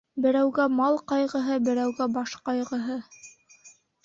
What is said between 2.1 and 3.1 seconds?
баш ҡайғыһы.